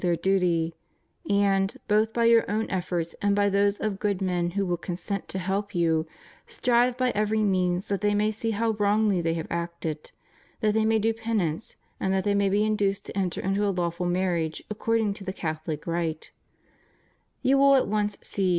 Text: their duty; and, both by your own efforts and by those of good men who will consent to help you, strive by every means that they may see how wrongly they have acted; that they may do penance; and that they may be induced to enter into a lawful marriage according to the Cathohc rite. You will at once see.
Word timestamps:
their 0.01 0.15
duty; 0.15 0.73
and, 1.29 1.77
both 1.87 2.11
by 2.11 2.25
your 2.25 2.43
own 2.49 2.67
efforts 2.71 3.13
and 3.21 3.35
by 3.35 3.47
those 3.47 3.77
of 3.79 3.99
good 3.99 4.19
men 4.19 4.49
who 4.57 4.65
will 4.65 4.75
consent 4.75 5.27
to 5.27 5.37
help 5.37 5.75
you, 5.75 6.07
strive 6.47 6.97
by 6.97 7.11
every 7.11 7.43
means 7.43 7.87
that 7.87 8.01
they 8.01 8.15
may 8.15 8.31
see 8.31 8.49
how 8.49 8.71
wrongly 8.71 9.21
they 9.21 9.35
have 9.35 9.45
acted; 9.51 10.11
that 10.59 10.73
they 10.73 10.85
may 10.85 10.97
do 10.97 11.13
penance; 11.13 11.75
and 11.99 12.11
that 12.11 12.23
they 12.23 12.33
may 12.33 12.49
be 12.49 12.63
induced 12.65 13.05
to 13.05 13.15
enter 13.15 13.39
into 13.41 13.63
a 13.63 13.69
lawful 13.69 14.07
marriage 14.07 14.63
according 14.71 15.13
to 15.13 15.23
the 15.23 15.31
Cathohc 15.33 15.85
rite. 15.85 16.31
You 17.43 17.59
will 17.59 17.75
at 17.75 17.87
once 17.87 18.17
see. 18.21 18.49